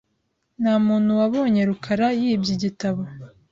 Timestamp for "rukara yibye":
1.69-2.51